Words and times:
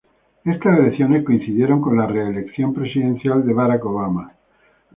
Estas 0.45 0.79
elecciones 0.79 1.23
coincidieron 1.23 1.79
con 1.79 1.95
la 1.95 2.07
reelección 2.07 2.73
presidencial 2.73 3.45
de 3.45 3.53
Barack 3.53 3.85
Obama. 3.85 4.33